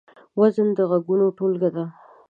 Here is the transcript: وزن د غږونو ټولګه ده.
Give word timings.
وزن 0.39 0.67
د 0.77 0.79
غږونو 0.89 1.25
ټولګه 1.37 1.69
ده. 1.75 1.85